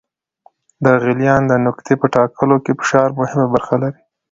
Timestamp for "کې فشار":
2.63-3.09